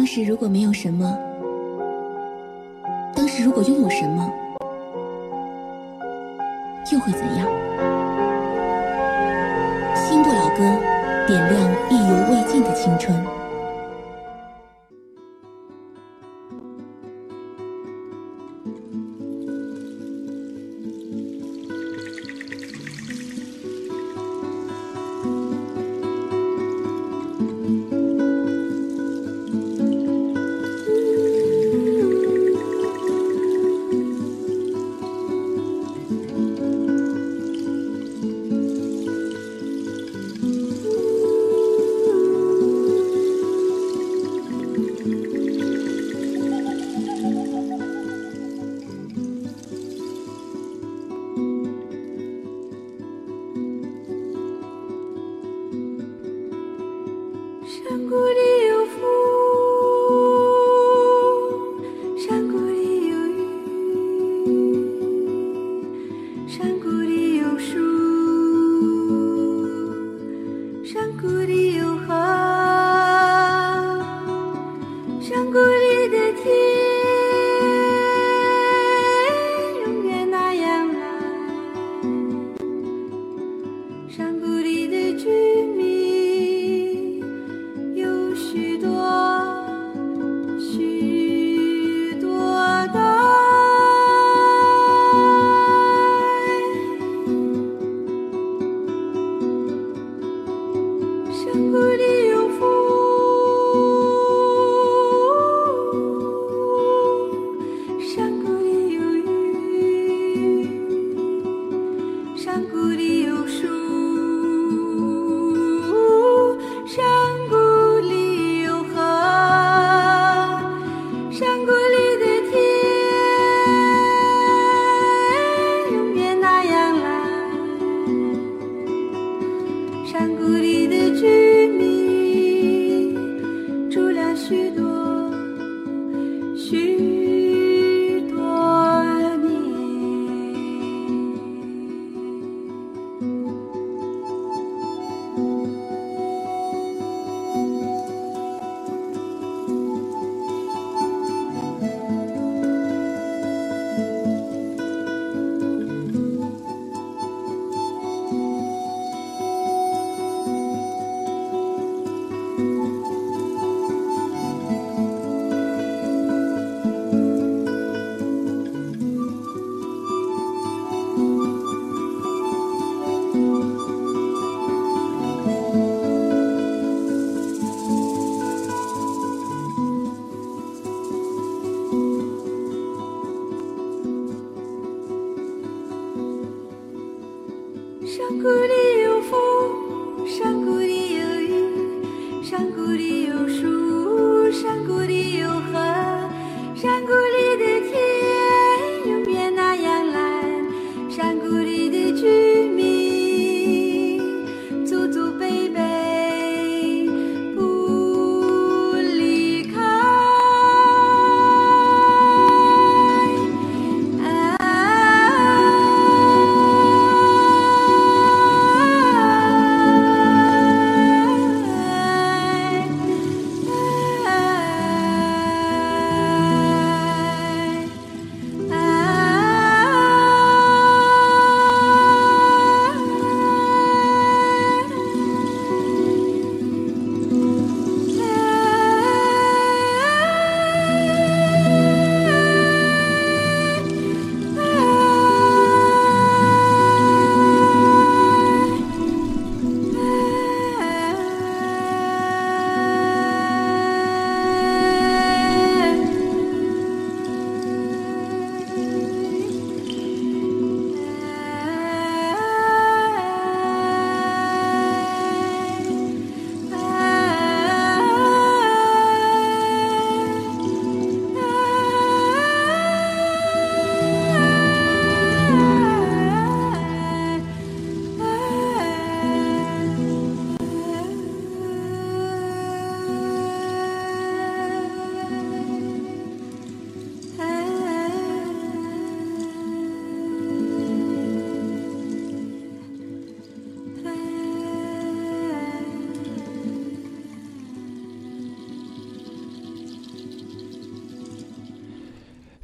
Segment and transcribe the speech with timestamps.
[0.00, 1.14] 当时如果没有什么，
[3.14, 4.32] 当时如果拥有什么，
[6.90, 7.46] 又会怎样？
[9.94, 10.80] 新不老歌，
[11.26, 13.14] 点亮意犹未尽的青春。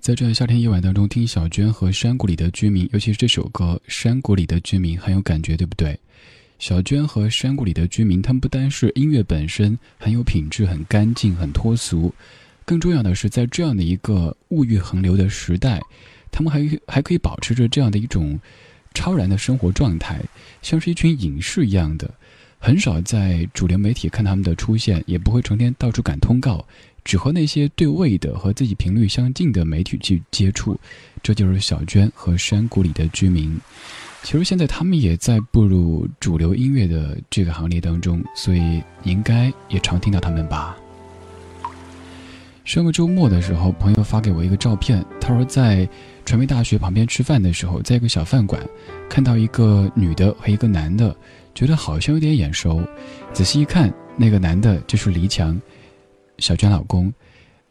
[0.06, 5.98] 在这夏天夜晚当中听小娟和山谷里的居民，尤其是这首歌《山谷里的居民》很有感觉，对不对？
[6.60, 12.14] 小娟和山谷里的居民，他们不单是音乐本身很有品质、很干净、很脱俗，
[12.64, 15.80] 更重要的是在这样的一个物欲横流的时代，
[16.30, 18.38] 他们还还可以保持着这样的一种
[18.94, 20.22] 超然的生活状态，
[20.62, 22.08] 像是一群隐士一样的，
[22.60, 26.64] 很少在主流媒体看他们的出现，也不会成天到处赶通告，
[27.06, 30.76] 只和那些对位的和自己频率相近的媒体去接触。
[31.22, 33.56] 这就是小娟和山谷里的居民。
[34.24, 40.76] 其实现在他们也在步入主流音乐的这个行列当中，所以应该也常听到他们吧。
[42.64, 45.88] 上个周末的时候，朋友发给我一个照片，他说在
[46.24, 48.60] 传媒大学旁边吃饭的时候，在一个小饭馆
[49.08, 51.14] 看到一个女的和一个男的，
[51.54, 52.82] 觉得好像有点眼熟。
[53.32, 55.56] 仔细一看，那个男的就是黎强，
[56.38, 57.10] 小娟老公；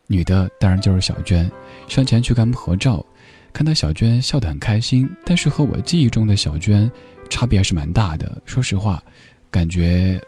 [0.08, 1.50] 女的当然就是小娟。
[1.88, 3.06] 上前去跟他们合照。
[3.54, 6.92] 看到小娟笑得很开心，但是和我记忆中的小娟
[7.30, 8.42] 差别还是蛮大的。
[8.46, 9.02] 说实话，
[9.50, 10.20] 感觉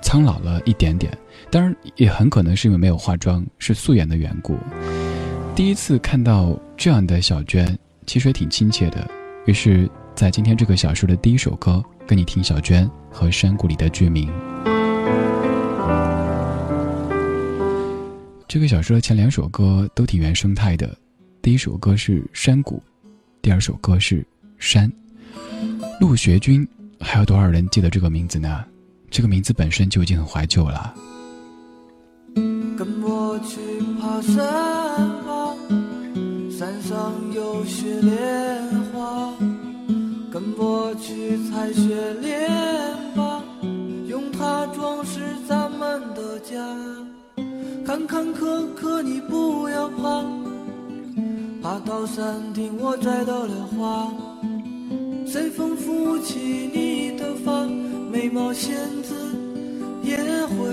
[0.00, 1.12] 苍老了一点点。
[1.50, 4.56] 当然，也很可能是因为没有化妆，是素颜的缘故。
[5.54, 9.06] 第一次看到这样的小娟，其实也挺亲切的。
[9.44, 14.26] 于是，在今天这个小说的第一首歌，跟你听小娟和山谷里的居民。
[18.50, 20.98] 这个小说的前两首歌都挺原生态的。
[21.40, 22.82] 第一首歌是山谷，
[23.40, 24.26] 第二首歌是
[24.58, 24.90] 山。
[26.00, 26.66] 陆学军，
[26.98, 28.64] 还有多少人记得这个名字呢？
[29.08, 30.92] 这个名字本身就已经很怀旧了。
[32.76, 33.60] 跟我去
[34.00, 34.44] 爬山
[35.24, 35.54] 吧，
[36.50, 39.32] 山上有雪莲花。
[40.32, 42.50] 跟我去采雪莲
[43.14, 43.44] 吧，
[44.08, 46.56] 用它装饰咱们的家。
[47.90, 50.24] 坎坎坷坷你不要怕。
[51.60, 54.08] 爬到山顶，我摘到了花，
[55.26, 57.66] 随风拂起你的发，
[58.12, 59.12] 美貌仙子
[60.04, 60.16] 也
[60.46, 60.66] 会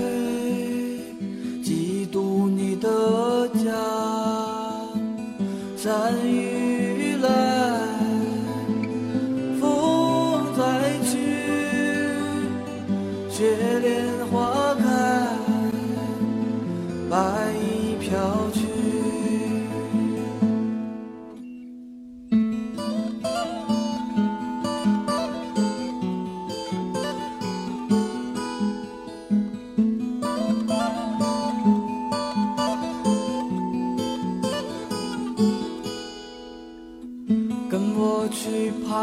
[1.60, 3.72] 嫉妒你的家。
[5.76, 6.57] 山雨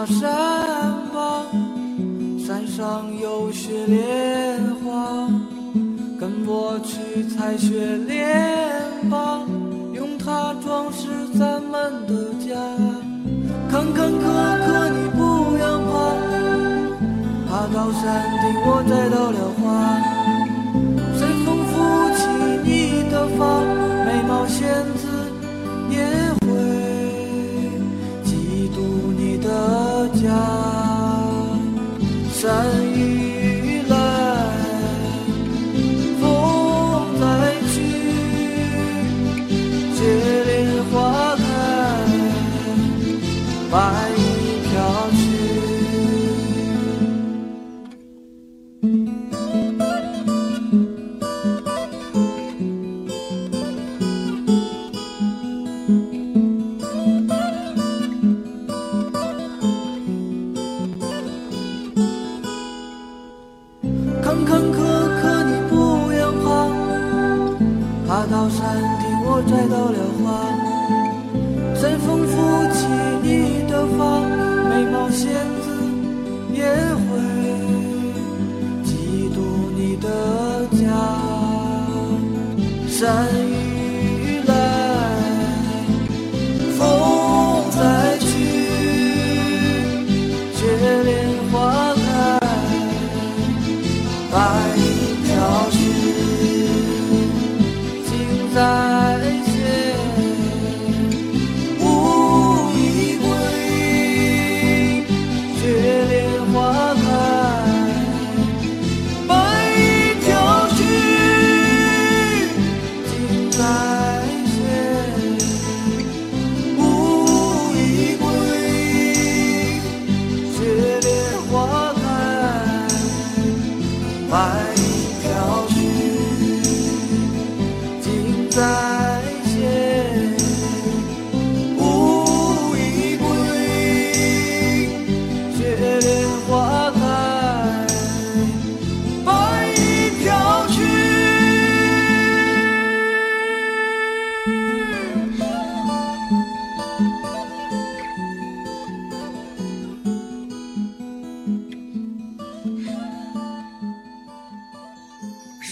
[0.03, 0.27] 山
[1.13, 1.45] 吧，
[2.45, 5.29] 山上有雪莲花，
[6.19, 8.27] 跟我去采雪莲
[9.09, 9.39] 吧，
[9.93, 11.07] 用它装饰
[11.37, 12.55] 咱们的家。
[13.69, 15.21] 坎坎坷坷你不
[15.57, 15.93] 要怕，
[17.47, 18.03] 爬到山
[18.41, 19.63] 顶我摘到了花，
[21.17, 21.73] 随风拂
[22.15, 22.19] 起
[22.63, 22.69] 你
[23.11, 23.39] 的发，
[24.05, 24.63] 美貌仙
[30.25, 30.31] 家，
[32.33, 32.43] 山
[32.95, 33.95] 雨来，
[36.19, 36.23] 风
[37.19, 37.75] 来去，
[39.95, 39.97] 雪
[40.47, 40.49] 莲
[40.91, 40.93] 花
[41.35, 41.43] 开，
[43.69, 43.73] 白
[44.17, 44.19] 衣
[44.65, 44.73] 飘
[45.11, 45.23] 去。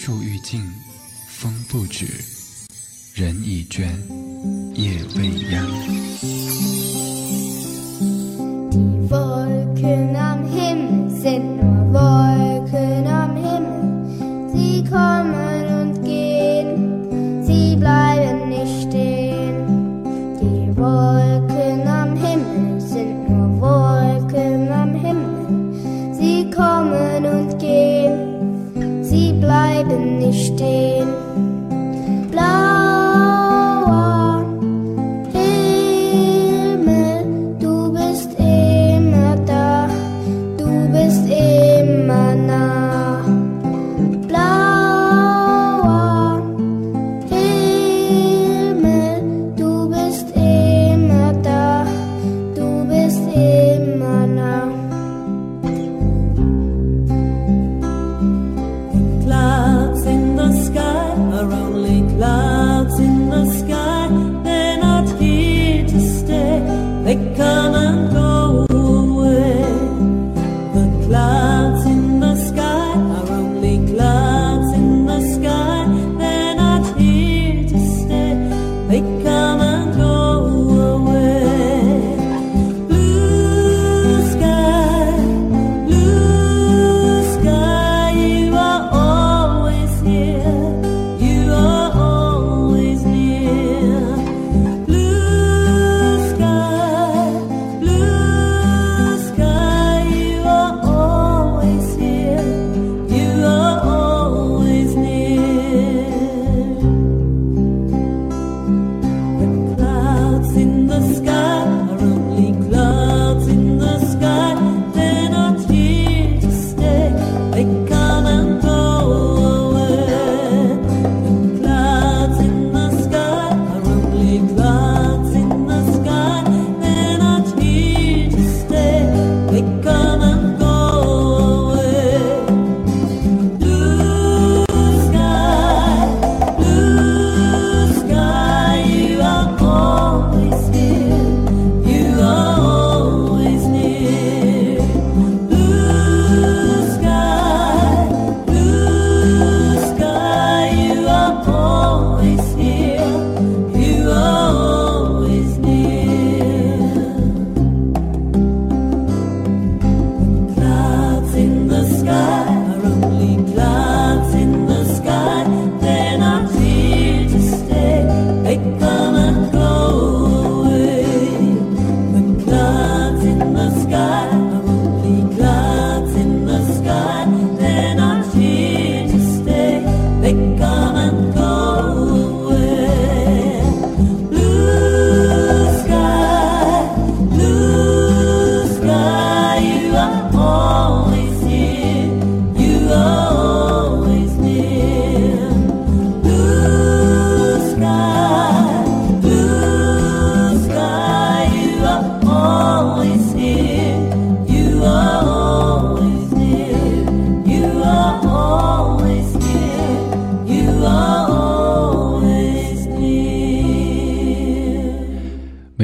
[0.05, 0.69] 树欲静
[1.29, 2.05] 风不止，
[3.13, 3.89] 人已倦，
[4.75, 6.52] 夜未央。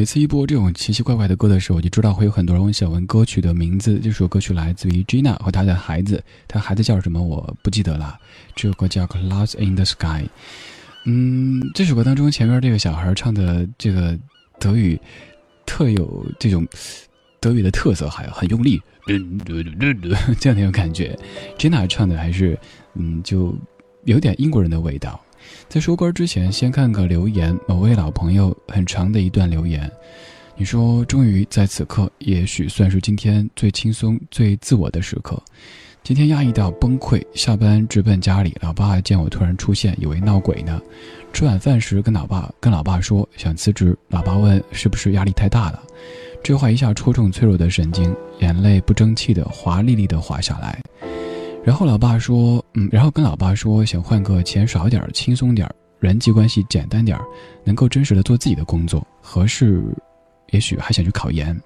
[0.10, 4.00] 次一播这种奇奇怪怪的歌的时候，我就知道会有很多人想问歌曲的名字。
[4.00, 8.18] 这首歌曲来自于 Gina 和她的孩子，她孩子叫什么我不记得了。
[8.56, 10.24] 这首歌叫《Clouds in the Sky》。
[11.06, 14.18] 嗯，这首歌当中前面这个小孩唱的这个
[14.60, 15.00] 德语，
[15.68, 16.68] 特有这种
[17.40, 19.14] 德语的特色，还很用力，这
[20.50, 21.16] 样的一种感觉。
[21.60, 22.58] Gina 唱的还是
[22.96, 23.56] 嗯，就
[24.06, 25.24] 有点英国人的味道。
[25.68, 29.90] 在收歌之前，先看个留言，某位老朋友很长的一段留言。
[30.56, 35.42] 你说，终于在此刻，也许算是今天最轻松、最自我的时刻。
[36.04, 40.82] 今天压抑到崩溃，下班直奔家里，老爸见我突然出现，以为闹鬼呢。
[41.32, 45.84] 吃晚饭时跟老爸跟老爸说想辞职，老爸问是不是压力太大了。
[46.42, 50.82] 这话一下戳中脆弱的神经，眼泪不争气的滑沥沥的滑下来。
[51.64, 57.20] 然后老爸说，嗯，然后跟老爸说想换个钱少点、轻松点、人际关系简单点、
[57.64, 59.84] 能够真实的做自己的工作，合适，
[60.52, 61.60] 也许还想去考研。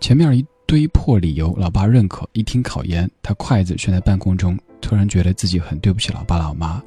[0.00, 2.28] 前面一堆破理由，老爸认可。
[2.32, 6.82] 一听考研，他筷子悬在半空中，突然觉得自己很对不起老爸老妈。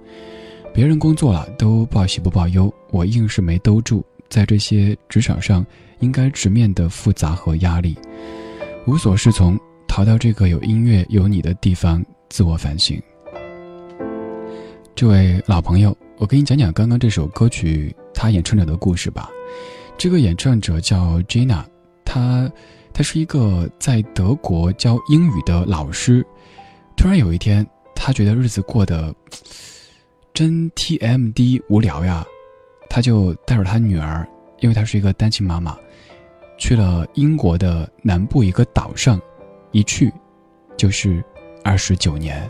[0.71, 5.65] 别人工作了都报喜不报忧，我硬是没兜住，在这些职场上
[5.99, 7.97] 应该直面的复杂和压力，
[8.85, 9.59] 无所适从，
[9.89, 13.01] 逃到这个有音乐有你的地方，自我反省。
[14.95, 19.29] 这位老朋友，我给你讲讲刚刚这首歌曲他演唱者的故事吧。
[19.97, 21.65] 这个演唱者叫 Gina，
[22.05, 22.49] 他
[22.93, 26.25] 他是一个在德国教英语的老师。
[26.95, 27.65] 突然有一天，
[27.95, 29.13] 他觉得日子过得
[30.33, 32.23] 真 TMD 无聊呀，
[32.89, 34.25] 他就带着他女儿，
[34.59, 35.75] 因为她是一个单亲妈妈，
[36.59, 39.19] 去了英国的南部一个岛上，
[39.71, 40.11] 一去
[40.77, 41.23] 就是
[41.63, 42.49] 二十九年。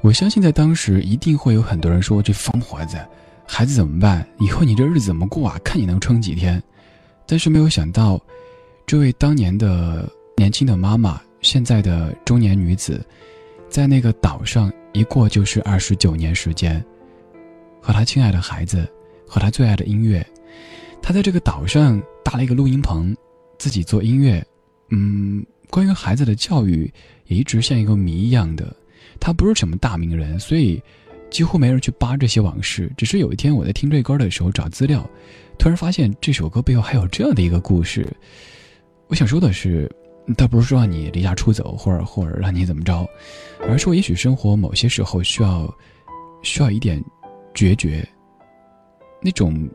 [0.00, 2.96] 我相信在当时一定会有很多人说：“这疯婆子，
[3.46, 4.26] 孩子怎么办？
[4.38, 5.58] 以后你这日子怎么过啊？
[5.64, 6.62] 看你能撑几天。”
[7.26, 8.18] 但是没有想到，
[8.86, 13.04] 这位当年的年轻的妈妈，现在的中年女子，
[13.68, 16.82] 在那个岛上一过就是二十九年时间，
[17.82, 18.88] 和她亲爱的孩子，
[19.26, 20.24] 和她最爱的音乐，
[21.02, 23.14] 她在这个岛上搭了一个录音棚，
[23.58, 24.42] 自己做音乐。
[24.90, 26.90] 嗯，关于孩子的教育，
[27.26, 28.74] 也一直像一个谜一样的。
[29.20, 30.80] 他不是什么大名人，所以
[31.30, 32.90] 几乎没人去扒这些往事。
[32.96, 35.08] 只是有一天我在听这歌的时候找资料，
[35.58, 38.06] 突然发现这首歌背后还有这样的一个故事。
[39.08, 39.90] 我想说的是，
[40.36, 43.06] 倒不是说让你离家出走，或者或者让你怎么着，
[43.62, 45.74] 而是说也许生活某些时候需要
[46.42, 47.02] 需要一点
[47.54, 48.06] 决绝，
[49.20, 49.68] 那种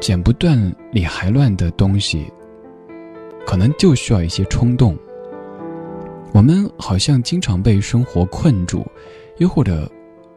[0.00, 2.24] 剪不断理还乱的东西，
[3.48, 4.94] 可能就需要一些冲动。
[6.34, 8.86] 我们好像经常被生活困住，
[9.38, 9.90] 又或者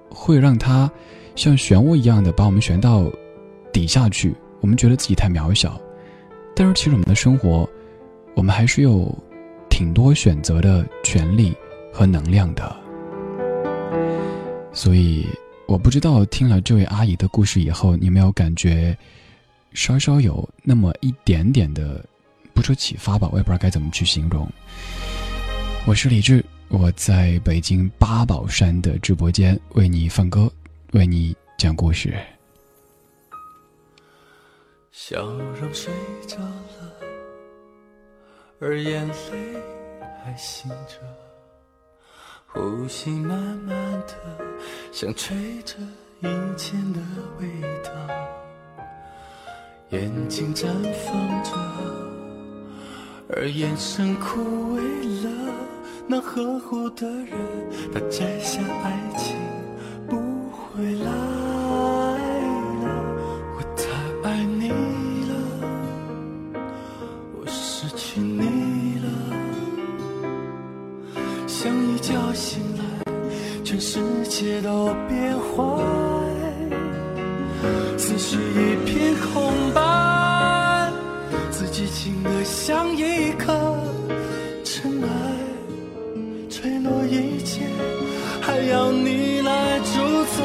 [0.09, 0.89] 会让它
[1.35, 3.11] 像漩涡一样的把我们旋到
[3.73, 4.33] 底下去。
[4.61, 5.77] 我们觉得自己太渺小，
[6.55, 7.69] 但是其实我们的生活，
[8.33, 9.13] 我们还是有
[9.69, 11.53] 挺多选择的权利
[11.91, 12.73] 和能量的。
[14.71, 15.27] 所以，
[15.67, 18.97] 我不知道听了这位阿姨的故事以后，你没有感觉
[19.73, 22.05] 稍稍有那么一点点的，
[22.61, 24.47] 不说启发吧，我也不知道该怎么去形容。
[25.87, 30.47] 我是李志，我在北京八宝山的直播间为你放歌，
[30.91, 32.15] 为你讲故事。
[34.91, 35.91] 笑容睡
[36.27, 36.93] 着了，
[38.59, 39.13] 而眼泪
[40.23, 40.99] 还醒着，
[42.45, 44.13] 呼吸慢慢的，
[44.91, 45.77] 像吹着
[46.19, 46.99] 以前的
[47.39, 47.47] 味
[47.83, 47.91] 道，
[49.89, 50.67] 眼睛绽
[51.07, 52.10] 放着，
[53.35, 54.41] 而眼神枯
[54.75, 54.79] 萎
[55.23, 55.29] 了。
[56.07, 57.29] 那呵护的人，
[57.93, 59.37] 他摘下爱情
[60.07, 60.17] 不
[60.51, 62.17] 回来了。
[63.55, 63.83] 我太
[64.29, 64.69] 爱你
[65.29, 65.33] 了，
[67.39, 69.07] 我失去你了。
[71.47, 72.83] 像一觉醒来，
[73.63, 75.55] 全世界都变坏，
[77.97, 79.79] 思绪一片空白，
[81.93, 83.51] 静的像一颗
[84.63, 85.07] 尘埃。
[86.49, 87.61] 坠落一切，
[88.41, 90.43] 还要你来主宰。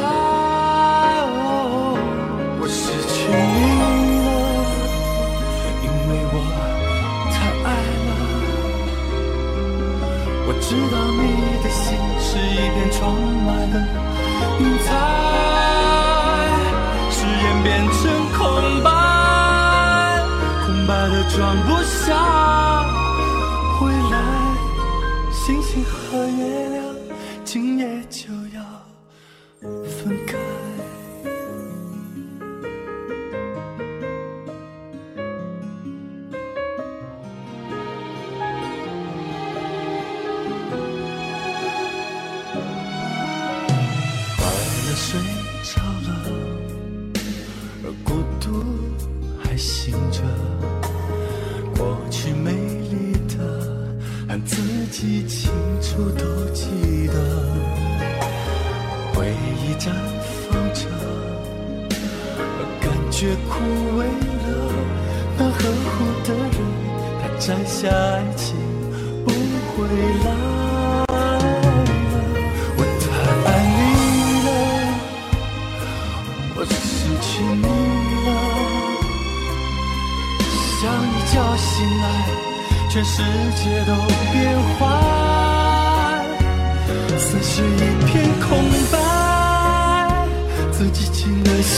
[2.59, 3.85] 我失去你了，
[5.83, 6.35] 因为我
[7.33, 7.69] 太爱
[8.07, 8.09] 了。
[10.47, 11.23] 我知道你
[11.63, 11.85] 的心
[12.19, 12.97] 是一片窗
[13.47, 13.75] 外的
[14.61, 14.89] 云彩，
[21.29, 22.96] 装不下。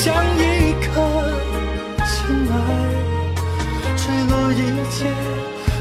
[0.08, 0.40] 像一
[0.86, 0.88] 颗
[2.08, 2.08] 尘
[2.48, 2.56] 埃，
[3.94, 4.96] 坠落一切，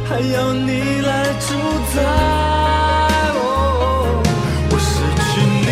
[0.06, 1.10] 还要你来
[1.40, 1.48] 主
[1.94, 1.96] 宰。
[4.70, 4.92] 我失
[5.24, 5.30] 去
[5.64, 5.68] 你，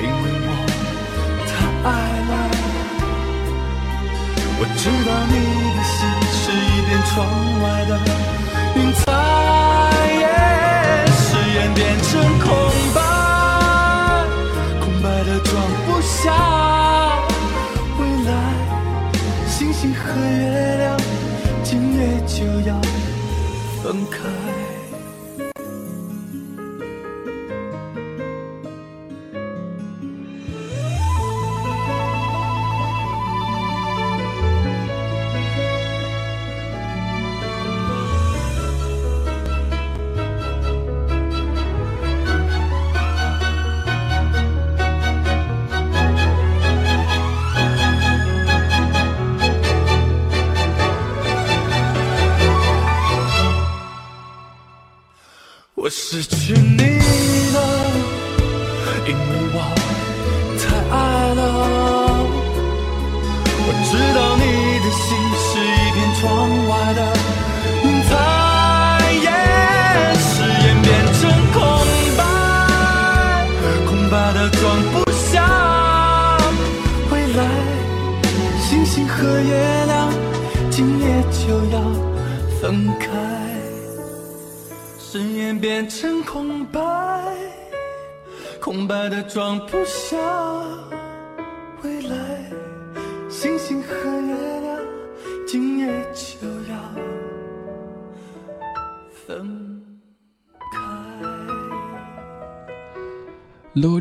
[0.00, 0.48] 因为我
[1.50, 1.52] 太
[1.84, 1.86] 爱
[2.30, 2.32] 了。
[4.58, 5.34] 我知道你
[5.76, 5.94] 的心
[6.32, 7.12] 是一片窗
[7.62, 7.92] 外的
[20.14, 20.71] 个月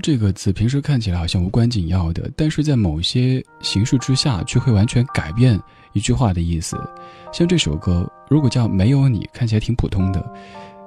[0.01, 5.59] 这个字平时看起来好像无关紧要的，但是在某些形式之下，却会完全改变
[5.93, 6.75] 一句话的意思。
[7.31, 10.33] 像这首歌，如果叫没有你，看起来挺普通的，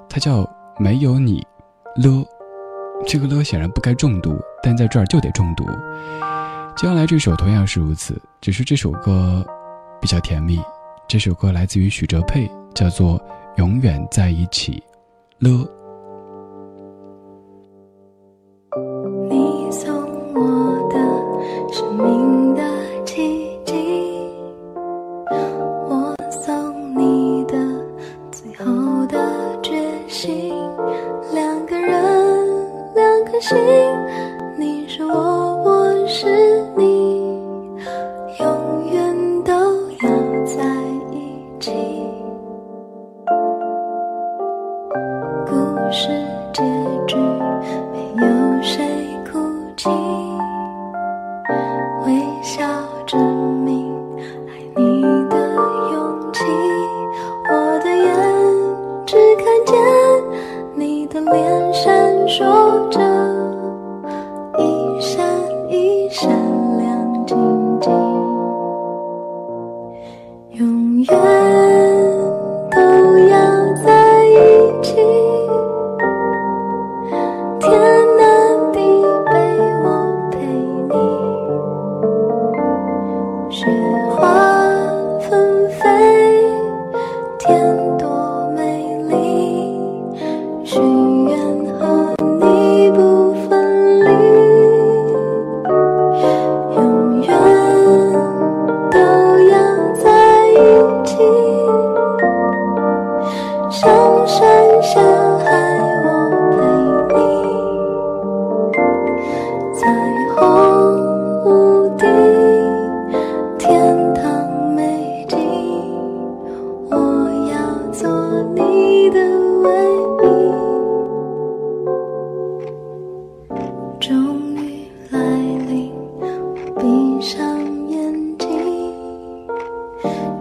[0.08, 0.44] 它叫
[0.78, 1.46] 没有你
[1.96, 2.24] 了。
[3.06, 5.64] 这个了显然不该重读，但在这儿就得重读。
[6.76, 9.46] 接下来这首同样是如此，只是这首歌
[10.00, 10.60] 比较甜蜜。
[11.06, 13.18] 这首歌来自于许哲佩，叫做
[13.58, 14.82] 《永远在一起》
[15.48, 15.68] 了。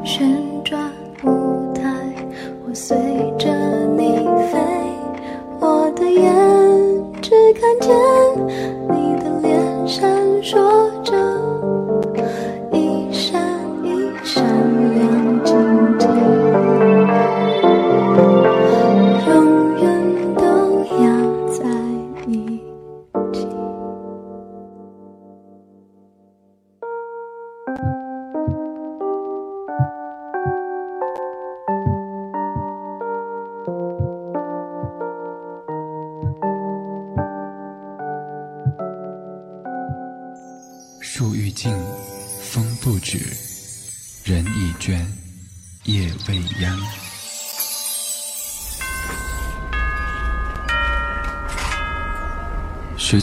[0.03, 0.42] 旋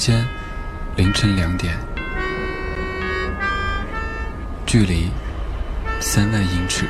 [0.00, 0.26] 间
[0.96, 1.76] 凌晨两点，
[4.64, 5.10] 距离
[6.00, 6.86] 三万英尺，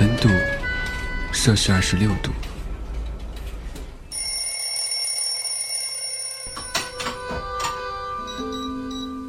[0.00, 0.28] 温度
[1.32, 2.32] 摄氏二十六度。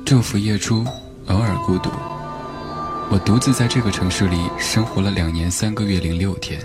[0.04, 0.84] 昼伏夜出，
[1.28, 1.92] 偶尔孤独。
[3.12, 6.60] 我独自在这个城市里生活了两年三个月零六天。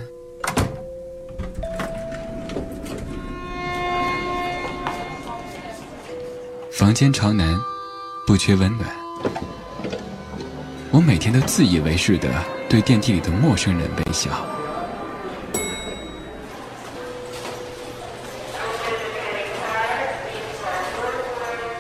[6.83, 7.63] 房间朝南，
[8.27, 8.91] 不缺温暖。
[10.91, 12.29] 我每天都自以为是的
[12.69, 14.45] 对电梯里的陌生人微笑。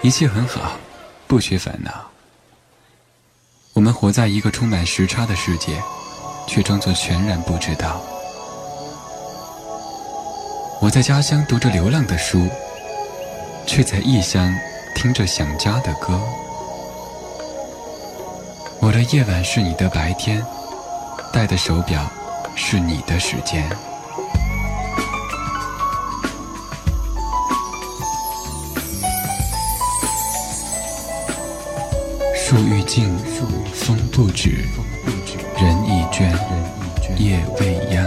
[0.02, 0.78] 一切很好，
[1.26, 2.08] 不缺烦恼。
[3.72, 5.82] 我们活在一个充满时差的世界，
[6.46, 8.00] 却装作全然不知道。
[10.80, 12.46] 我在家乡读着流浪的书，
[13.66, 14.54] 却在异乡
[14.94, 16.20] 听着想家的歌。
[18.80, 20.44] 我的夜晚是你的白天，
[21.32, 22.10] 戴的手表
[22.54, 23.68] 是你的时间。
[32.34, 33.16] 树欲静，
[33.72, 34.50] 风不止，
[35.56, 36.30] 人已倦，
[37.16, 38.06] 夜未央，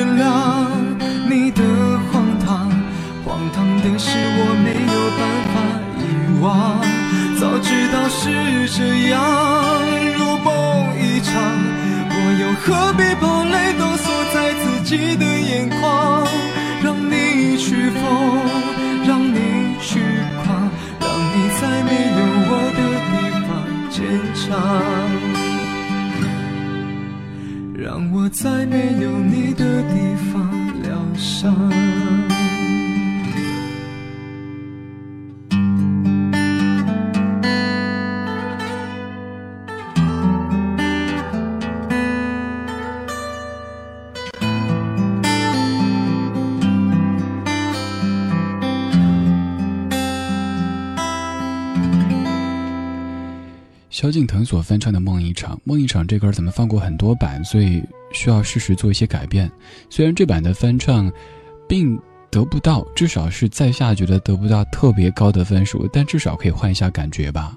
[0.00, 0.24] 原谅
[1.28, 1.62] 你的
[2.10, 2.70] 荒唐，
[3.22, 5.54] 荒唐的是我没有办法
[6.00, 6.00] 遗
[6.40, 6.48] 忘。
[7.38, 8.24] 早知道是
[8.78, 9.20] 这样，
[10.16, 10.48] 如梦
[10.96, 11.36] 一场，
[12.08, 16.24] 我又何必把泪都锁在自己的眼眶？
[16.82, 18.00] 让你去疯，
[28.32, 31.89] 在没有你的地方疗伤。
[54.10, 57.80] 萧敬腾所翻唱的《梦一场》，《梦一场》这歌咱们放过很多版，所以
[58.12, 59.48] 需要适时做一些改变。
[59.88, 61.08] 虽然这版的翻唱，
[61.68, 61.96] 并
[62.28, 67.56] 得不到，至少是在下觉得得不到特别高的分数，但至少可以换一下感觉吧。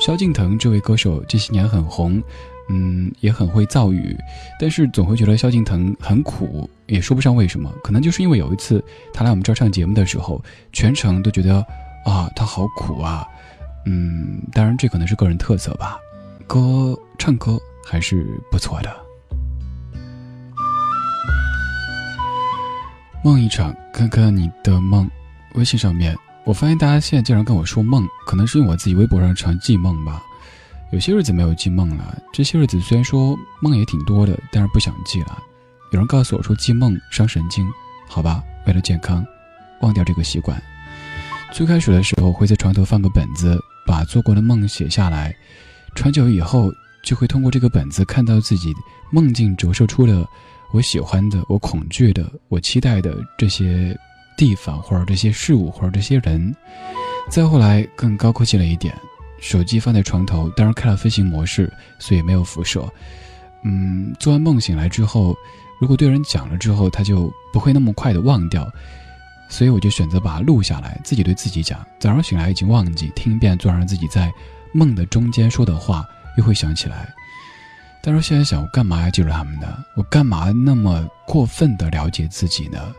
[0.00, 2.20] 萧敬腾这位歌手这些年很红，
[2.68, 4.16] 嗯，也很会造语，
[4.58, 7.72] 但是总会觉得萧敬腾很苦，也说不上为什么。
[7.84, 11.64] 可能就是因为有一次他来我们这儿上节目的时候，全程都觉得
[12.04, 13.24] 啊，他好苦啊。
[13.86, 15.98] 嗯，当然这可能是个人特色吧。
[16.46, 18.94] 歌唱歌还是不错的。
[23.22, 25.10] 梦一场，看看你的梦。
[25.54, 30.22] 微信上面，我发现大家现在经常跟我说梦，可能是因为我自己微博上常记梦吧。
[30.90, 35.42] 有些日子没有记梦了，这些日子虽然说梦也挺多的，但是不想记了。
[35.90, 37.66] 有人告诉我说记梦伤神经，
[38.08, 39.24] 好吧，为了健康，
[39.80, 40.60] 忘掉这个习惯。
[41.52, 45.34] 最开始的时候会在床头放个本子，把做过的梦写下来，
[45.94, 48.72] 长久以后就会通过这个本子看到自己
[49.10, 50.26] 梦境折射出了
[50.72, 53.96] 我喜欢的、我恐惧的、我期待的这些
[54.36, 56.54] 地方或者这些事物或者这些人。
[57.30, 58.94] 再后来更高科技了一点，
[59.40, 62.86] 手机放在床头，当然开了飞行模式，所以没有辐射。
[63.64, 65.34] 嗯，做完梦醒来之后，
[65.80, 68.70] 如果对人讲了之后，他就不会那么快的忘掉，
[69.54, 71.86] 所以我就选择把它录下来，自己对自己讲。
[72.00, 74.32] 早上醒来已经忘记，听一遍，做让自己在
[74.72, 76.04] 梦的中间说的话
[76.36, 77.08] 又会想起来。
[78.02, 79.68] 但是现在想，我干嘛要记住他们呢？
[79.96, 82.92] 我干嘛那么过分的了解自己呢？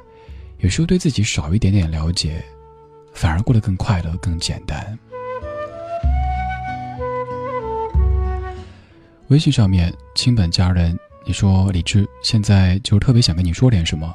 [0.60, 2.42] 有时候对自己少一点点了解。
[3.14, 4.98] 反而过得更快乐、更简单。
[9.28, 14.10] 微信上面，亲本家人，你说李志现在就特别想跟你说点什么，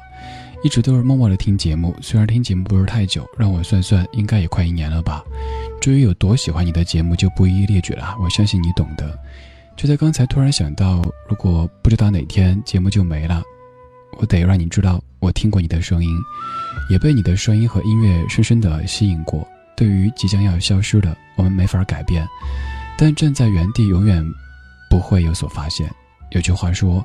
[0.63, 5.23] 一直都是默默的听节目，虽然听节目不是太久，让我算算，应该也快一年了吧。
[5.81, 9.17] 至于有多喜欢你的节目，就不一一列举了，我相信你懂的。
[9.75, 13.41] 就在刚才，突然想到，如果不知道哪天节目就没了，
[14.17, 16.11] 我得让你知道，我听过你的声音，
[16.89, 19.47] 也被你的声音和音乐深深的吸引过。
[19.75, 22.27] 对于即将要消失的，我们没法改变，
[22.97, 24.23] 但站在原地永远。
[24.89, 25.89] 不会有所发现。
[26.31, 27.01] 有句话说：“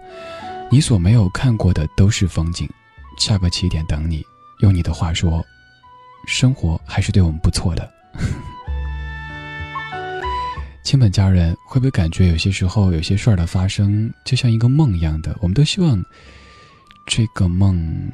[0.73, 2.69] 你所没有看过的都是风景，
[3.17, 4.25] 下个起点等你。”
[4.61, 5.45] 用你的话说，
[6.27, 7.93] 生活还是对我们不错的。
[10.83, 15.37] 亲本家人会不会感觉有些时候有些事儿的发生就像一个梦一样的？
[15.41, 16.03] 我们都希望
[17.07, 18.11] 这个梦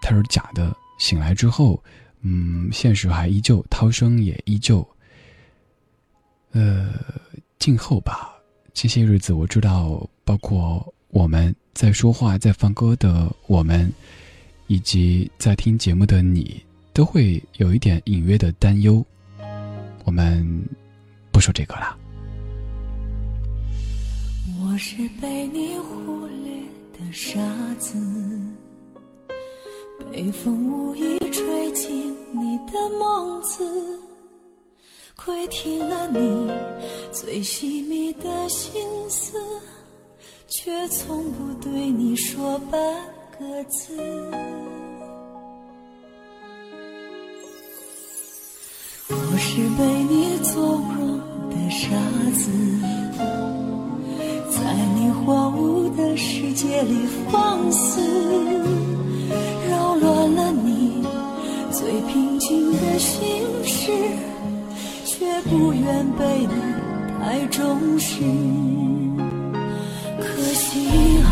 [0.00, 1.82] 它是假的，醒来之后，
[2.22, 4.84] 嗯，现实还依旧，涛声也依旧。
[6.52, 6.94] 呃，
[7.58, 8.34] 静候吧。
[8.72, 13.92] 这些日子，我知道，包括我们在说话、在放歌的我们，
[14.68, 19.04] 以及在听节目的你，都会有一点隐约的担忧。
[20.04, 20.46] 我们
[21.32, 21.96] 不说这个了。
[24.60, 26.52] 我是被你忽略
[26.92, 27.40] 的傻
[27.78, 27.98] 子，
[30.12, 33.98] 被风无意吹进你的梦子。
[35.16, 36.50] 窥听了你
[37.10, 39.36] 最细密的心思，
[40.46, 42.80] 却从不对你说半
[43.38, 43.94] 个字。
[49.10, 51.88] 我是被你纵容的傻
[52.34, 52.50] 子，
[54.50, 58.00] 在你荒芜的世界里放肆，
[59.70, 61.04] 扰乱了你
[61.70, 63.92] 最平静的心事。
[65.04, 66.54] 却不愿被你
[67.18, 68.22] 太重视，
[70.20, 70.88] 可惜
[71.22, 71.26] 啊，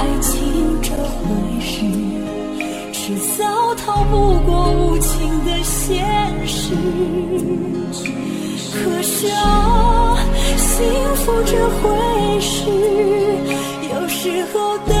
[0.00, 1.84] 爱情这回事，
[2.90, 6.02] 迟早逃不过无情的现
[6.46, 6.74] 实。
[8.72, 10.16] 可是啊，
[10.56, 10.82] 幸
[11.16, 12.64] 福这回事，
[13.92, 14.96] 有时候等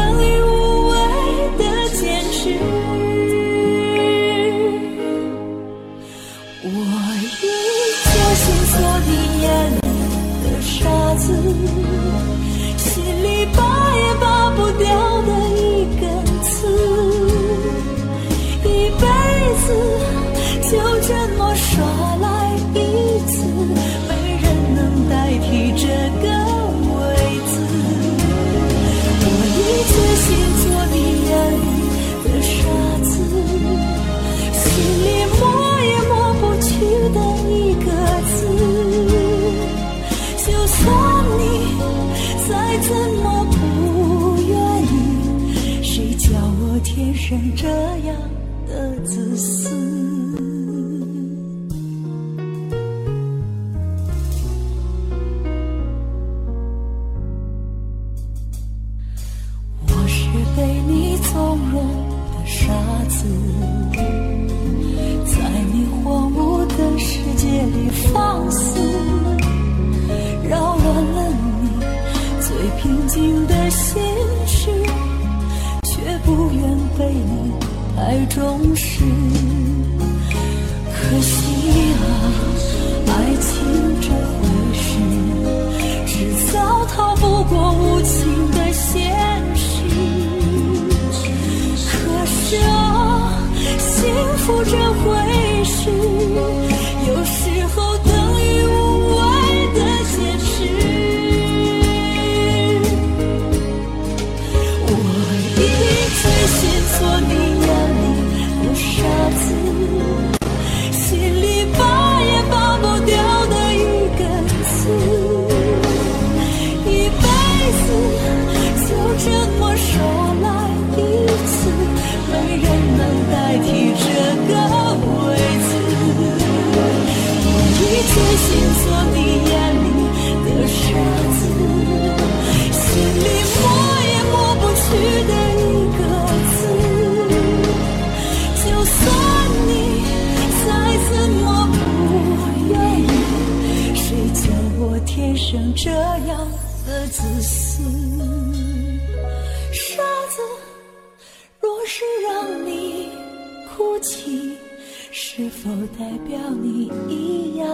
[155.62, 157.68] 否代表你一样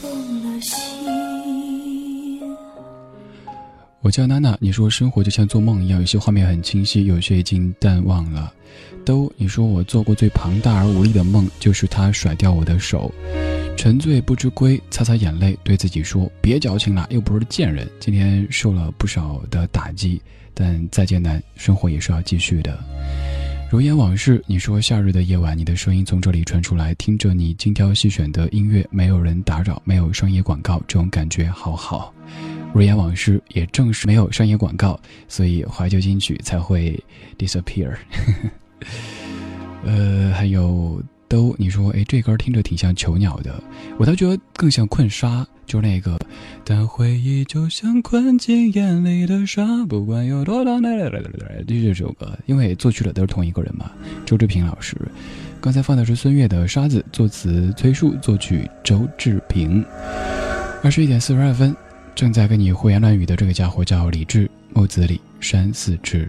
[0.00, 0.08] 动
[0.44, 0.78] 了心？
[4.02, 8.54] 我叫娜娜，你说生活就像做梦一样，有些画面很清晰，有些已经淡忘了。
[9.04, 13.12] 都，你说我做过最庞大而无力的梦，就是他甩掉我的手。
[13.76, 17.90] 沉醉不知归，擦擦眼泪，对自己说：别矫情了，又不是贱人。
[17.98, 20.22] 今天受了不少的打击，
[20.54, 22.78] 但再艰难，生活也是要继续的。
[23.72, 32.12] 如烟往事，你说夏日的夜晚，你的声音从这里传出来，听着你精挑细选的音乐，没有人打扰，没有商业广告，这种感觉好好。
[32.74, 37.02] 如烟往事，也正是没有商业广告，所以怀旧金曲才会
[37.38, 37.96] disappear。
[39.84, 43.58] 呃，还有都，你说，哎，这歌听着挺像囚鸟的，
[43.96, 46.18] 我倒觉得更像困沙，就那个，
[46.64, 53.90] 但回忆就像困进眼里的沙，不管有多大，就这首歌，因为作曲的都是同一个人嘛，
[54.26, 54.96] 周志平老师。
[55.60, 59.84] 刚才放的是孙悦的《沙子》，作词崔树，作曲周志平。
[60.82, 61.74] 二十一点四十二分。
[62.14, 66.28] 正在跟你胡言乱语的这个家伙叫李志，木子李，山寺志。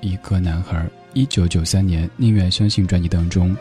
[0.00, 0.86] 一个男孩。
[1.12, 3.56] 一九九三年，《宁愿相信》专辑当中，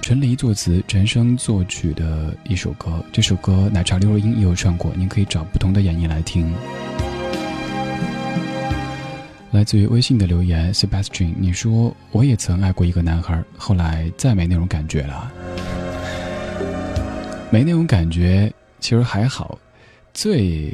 [0.00, 3.04] 陈黎作词，陈升作曲的一首歌。
[3.12, 6.50] 这首歌奶茶刘若英也有唱过，您可以找不同的演绎来听。
[9.50, 15.30] 来自于微信的留言，Sebastian，你说我也曾爱过一个男孩，后来再没那种感觉了。
[17.50, 19.58] 没那种感觉，其实还好。
[20.14, 20.72] 最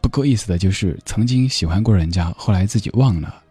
[0.00, 3.42] 不够意思的就是曾经喜欢过人家，后来自己忘了。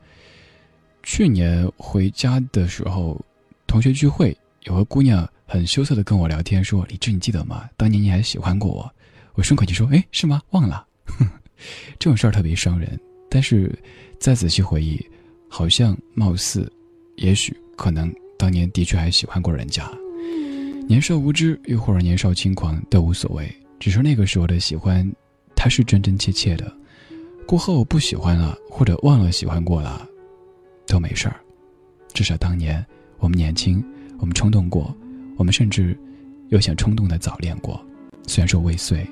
[1.06, 3.24] 去年回家的时候，
[3.68, 7.70] 同学聚会，有个姑娘很羞涩的跟我聊天，说：“李志，你记得吗？
[7.78, 8.92] 当年你还喜欢过我。”
[9.36, 10.42] 我顺口就说：“哎，是吗？
[10.50, 10.84] 忘了。
[12.00, 13.00] ”这种事儿特别伤人，
[13.30, 13.72] 但是
[14.20, 15.00] 再仔细回忆，
[15.48, 16.70] 好像貌似，
[17.18, 19.88] 也许可能当年的确还喜欢过人家。
[20.88, 23.48] 年少无知，又或者年少轻狂都无所谓，
[23.80, 25.08] 只是那个时候的喜欢，
[25.56, 26.76] 它是真真切切的。
[27.46, 30.10] 过后不喜欢了，或者忘了喜欢过了。
[30.88, 31.36] 都没事儿，
[32.14, 32.86] 至少当年
[33.20, 33.84] 我们年轻，
[34.20, 34.96] 我们冲动过，
[35.38, 35.98] 我们甚至
[36.50, 37.84] 又想冲动的早恋过，
[38.28, 39.06] 虽然说未遂。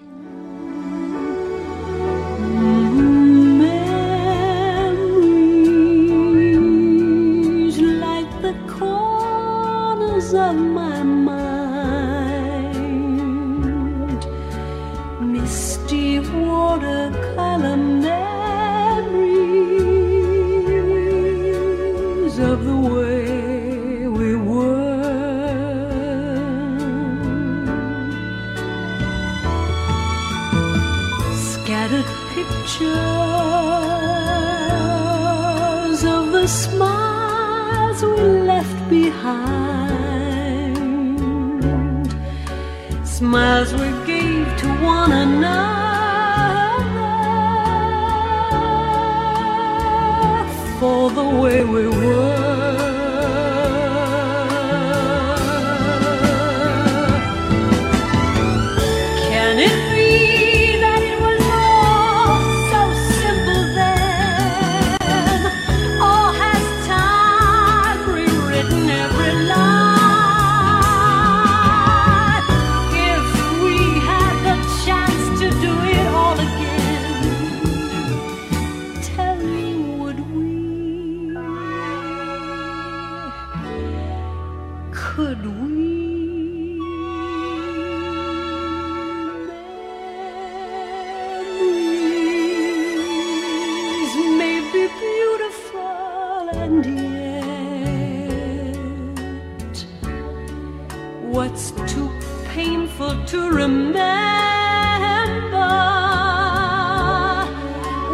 [103.54, 104.14] remember.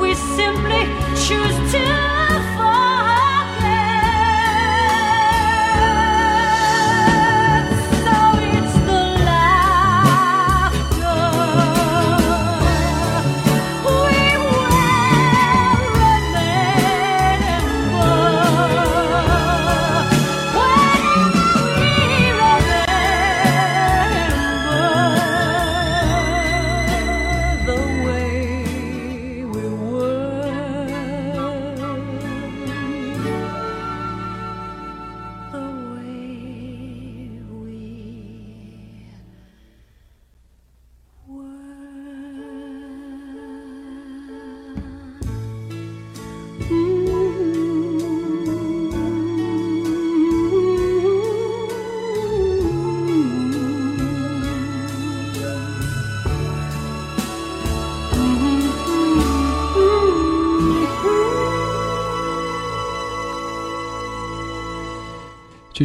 [0.02, 0.84] We simply
[1.16, 1.89] choose to.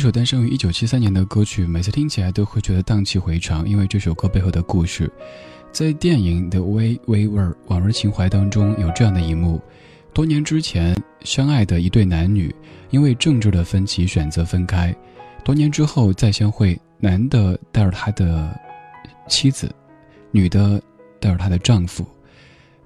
[0.05, 5.11] 首诞生于一九七三年的歌曲，每次听起来都会觉得荡气回肠，因为这首歌背后的故事，
[5.73, 9.63] 在电影《The Way We Were》往日情怀当中有这样的一幕：
[10.13, 12.55] 多年之前相爱的一对男女，
[12.91, 14.93] 因为政治的分歧选择分开；
[15.43, 18.55] 多年之后再相会，男的带着他的
[19.27, 19.75] 妻子，
[20.33, 20.79] 女的
[21.19, 22.07] 带着她的丈夫，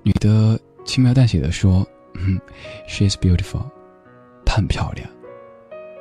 [0.05, 2.39] 女的轻描淡写的说：“嗯
[2.87, 3.65] ：“She is beautiful，
[4.47, 5.11] 她很漂亮。”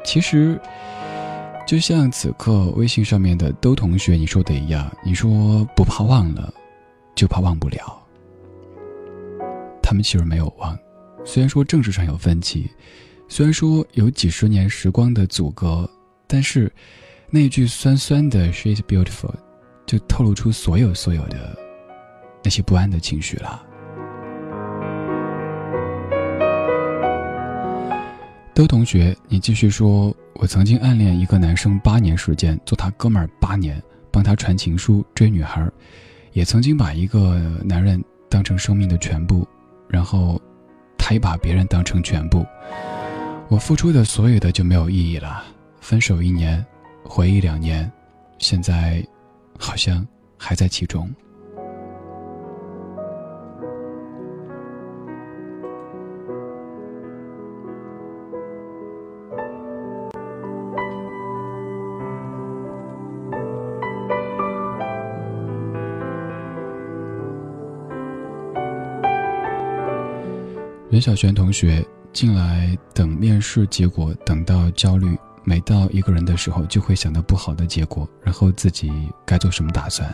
[0.05, 0.61] 其实。
[1.67, 6.51] 就像此刻微信上面的都同学你说的一样，你说不怕忘了，
[7.13, 8.01] 就怕忘不了。
[9.83, 10.79] 他们其实没有忘，
[11.25, 12.71] 虽然说政治上有分歧，
[13.27, 15.89] 虽然说有几十年时光的阻隔，
[16.25, 16.71] 但是
[17.29, 19.35] 那句酸酸的 “she's beautiful”，
[19.85, 21.53] 就透露出所有所有的
[22.41, 23.66] 那些不安的情绪了。
[28.57, 33.79] 周同学，你继续说，我曾经暗恋一个男生八年时间，做他哥们儿八年，
[34.11, 35.69] 帮他传情书、追女孩，
[36.33, 39.47] 也曾经把一个男人当成生命的全部，
[39.87, 40.41] 然后，
[40.97, 42.43] 他也把别人当成全部。
[43.47, 45.43] 我付出的所有的就没有意义了。
[45.79, 46.65] 分手一年，
[47.03, 47.91] 回忆两年，
[48.39, 49.05] 现在，
[49.59, 50.03] 好像
[50.35, 51.07] 还在其中。
[70.97, 78.91] 袁小璇同学进来等面试结果，等到焦虑，每到一个人的时候，就会想到不好的结果，然后自己
[79.23, 80.11] 该做什么打算。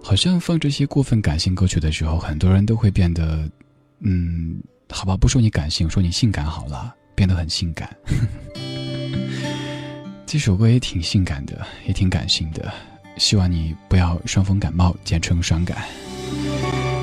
[0.00, 3.50] 好像放这些过分感性歌曲的时候，很多人都会变得，
[3.98, 7.90] 嗯，好吧，不说你感性，说你性感好了，变得很性感。
[10.24, 12.72] 这首歌也挺性感的，也挺感性的，
[13.16, 15.78] 希望你不要伤风感冒，简称伤感。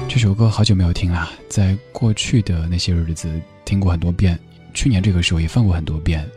[0.10, 3.30] 这首歌好久没有听了，在过去的那些日子
[3.64, 4.38] 听过很多遍，
[4.74, 6.28] 去年这个时候也放过很多遍。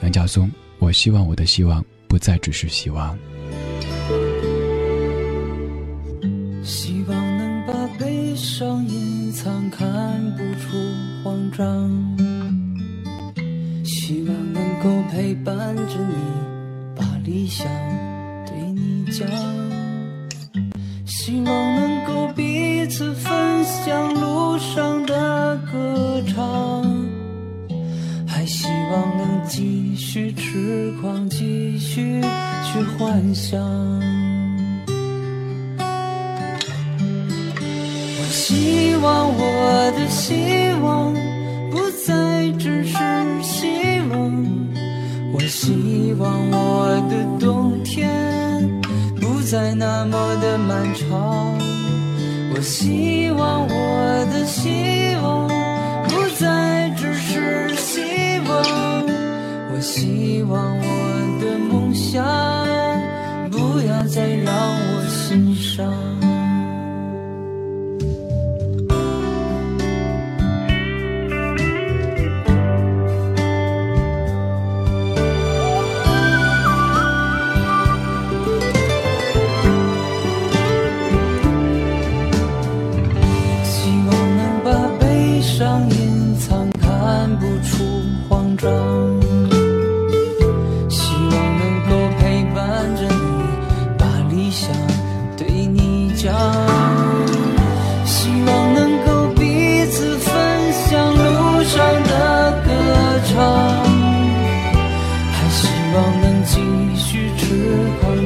[0.00, 3.16] 杨家松，我希望我的希望不再只是希望。
[6.64, 9.86] 希望能把悲伤隐藏，看
[10.32, 10.78] 不出
[11.22, 12.16] 慌张。
[13.84, 17.66] 希望能够陪伴着你，把理想
[18.46, 19.28] 对你讲。
[21.04, 21.97] 希望能
[22.88, 26.82] 彼此分享路上的歌唱，
[28.26, 32.18] 还希望能继续痴狂，继续
[32.64, 33.60] 去幻想。
[38.16, 41.12] 我希望我的希望
[41.70, 42.96] 不再只是
[43.42, 44.46] 希望，
[45.34, 48.08] 我希望我的冬天
[49.20, 51.67] 不再那么的漫长。
[52.58, 55.46] 我希望我的希望
[56.08, 58.60] 不再只是希望，
[59.70, 60.82] 我希望我
[61.40, 62.20] 的梦想
[63.48, 66.17] 不要再让我心伤。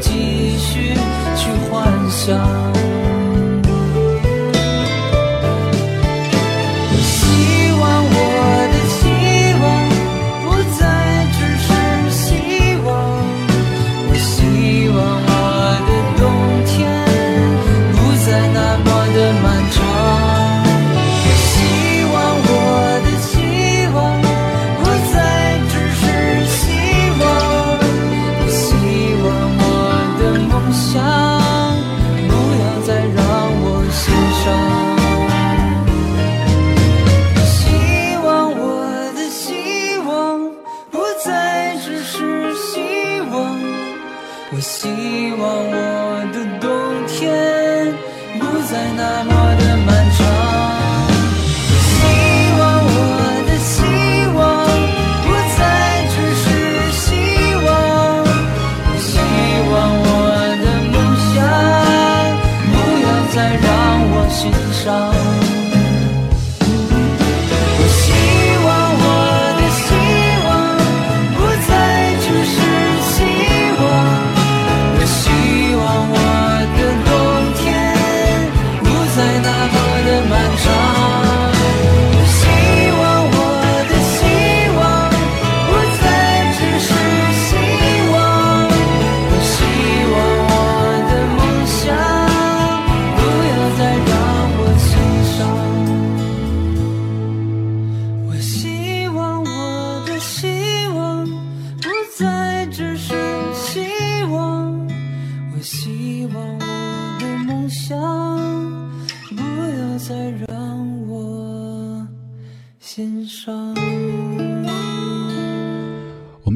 [0.01, 0.95] 继续
[1.36, 2.91] 去幻想。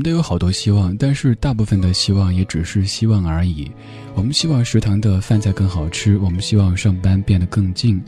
[0.07, 3.69] 都有好多希望，但是大部分的希望也只是希望而已。
[4.15, 8.01] 我们希望食堂的饭菜更好吃，我们希望上班变得更近，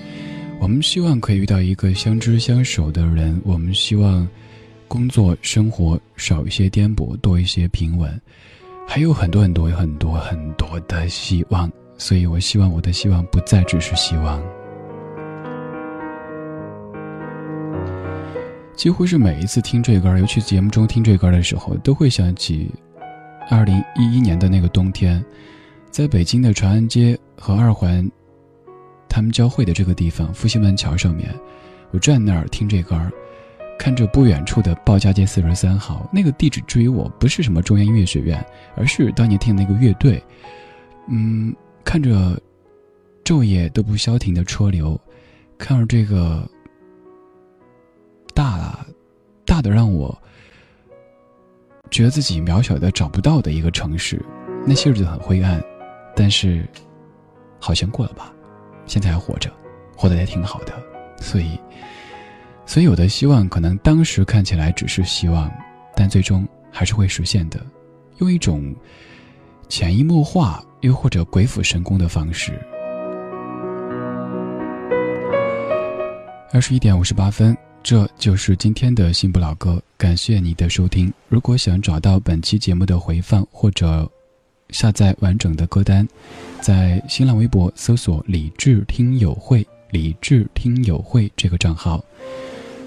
[0.61, 4.29] 我们希望可以遇到一个相知相守的人，我们希望
[4.87, 8.09] 工作生活少一些颠簸，多一些平稳，
[8.87, 11.69] 还有很多很多很多很多的希望。
[11.97, 14.41] 所以我希望我的希望不再只是希望。
[18.79, 22.71] 几乎是每一次听这歌，尤其节目中听这歌的时候，都会想起
[23.51, 25.23] 二零一一年的那个冬天，
[25.91, 28.09] 在北京的长安街和二环
[29.09, 31.29] 他们交汇的这个地方，复兴门桥上面，
[31.91, 32.97] 我站那儿听这歌，
[33.81, 40.23] 看着不远处的报家街四十三号那个地址，至于我不是什么中央音乐学院，而是当年听的那个乐队。
[41.09, 41.53] 嗯，
[41.83, 42.41] 看着
[43.25, 44.97] 昼夜都不消停的车流，
[45.59, 46.49] 看着这个。
[48.39, 48.87] 大了，
[49.45, 50.17] 大的让我
[51.91, 54.25] 觉得自己渺小的找不到的一个城市，
[54.65, 55.61] 那些日子很灰暗，
[56.15, 56.65] 但是
[57.59, 58.33] 好像过了吧，
[58.87, 59.51] 现在还活着，
[59.97, 60.73] 活得也挺好的，
[61.17, 61.59] 所以，
[62.65, 65.51] 所以有的希望可能当时看起来只是希望，
[65.97, 67.61] 但最终还是会实现的，
[68.19, 68.73] 用一种
[69.69, 72.57] 潜移默化又或者鬼斧神工的方式。
[76.53, 77.57] 二十一点五十八分。
[77.83, 81.11] 这就是今天的新不老歌，感谢你的收听。
[81.29, 84.11] 如果想找到本期节目的回放或者
[84.71, 86.07] 下载完整的歌单，
[86.61, 92.05] 在新浪微博搜索“理智听友会”“理智听友会”这个账号。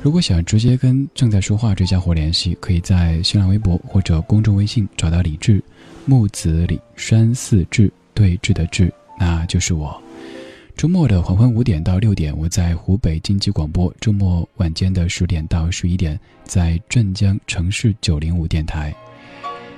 [0.03, 5.63] 如果想直接跟正在说话这家伙联系，可以在新浪微博或者公众微信找到李智，
[6.05, 9.99] 木子李山寺志对峙的志，那就是我。
[10.75, 18.93] 周末的黄昏五点到六点，我在湖北经济广播；周末晚间的十点到十一点，在镇江城市九零五电台。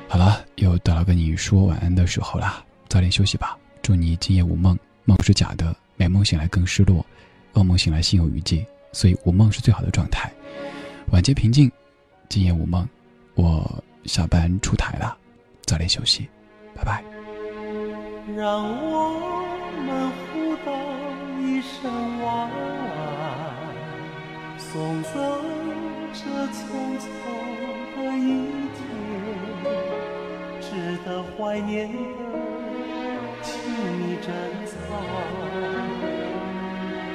[0.07, 3.57] 好了，又到了跟你说晚安的时候了，早点休息吧。
[3.81, 7.05] 祝你今夜无梦，梦是假的，美梦醒来更失落，
[7.53, 10.31] 噩梦醒来心有余悸，所以无梦是最好的状态。
[11.11, 11.69] 晚间平静，
[12.29, 12.87] 今夜无梦，
[13.35, 15.17] 我下班出台了，
[15.65, 16.29] 早点休息，
[16.73, 17.12] 拜拜。
[18.37, 19.11] 让我
[19.85, 20.11] 们。
[20.33, 20.71] 互道
[21.39, 21.91] 一声
[22.23, 22.51] 晚安
[24.57, 25.09] 送走
[26.11, 26.19] 这
[26.51, 26.61] 匆
[26.99, 27.05] 匆
[27.95, 28.19] 的一
[28.73, 28.81] 天，
[30.59, 30.65] 值
[31.05, 31.97] 得怀念的，
[33.41, 33.51] 请
[33.99, 34.27] 你珍
[34.65, 34.73] 藏；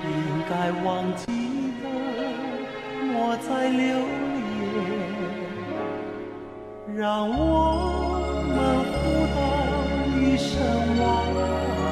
[0.04, 0.12] 应
[0.48, 0.52] 该
[0.84, 0.86] 忘
[1.16, 1.26] 记
[1.82, 1.84] 的，
[3.12, 4.06] 莫再留恋。
[6.96, 7.32] 让我
[8.48, 8.56] 们
[8.92, 8.96] 互
[10.38, 10.56] 声
[10.98, 11.04] 晚
[11.36, 11.84] 安，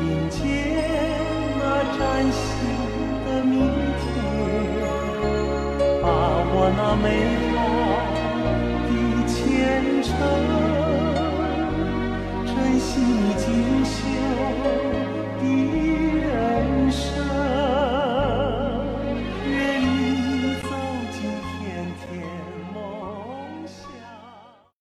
[0.00, 0.36] 迎接
[1.58, 1.62] 那。
[1.98, 2.00] 崭
[2.32, 2.40] 新
[3.24, 3.52] 的明
[4.00, 4.04] 天，
[6.02, 6.04] 把
[6.52, 7.06] 我那美
[7.52, 7.56] 好
[8.86, 8.90] 的
[9.26, 9.34] 前
[10.02, 10.08] 程，
[12.46, 12.48] 珍
[12.80, 13.44] 惜你锦
[13.84, 13.96] 绣。